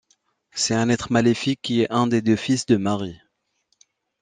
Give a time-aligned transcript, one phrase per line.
[0.55, 3.19] C'est un être maléfique qui est un des deux fils de Mari.